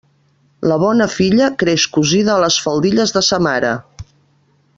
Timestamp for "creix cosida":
1.63-2.33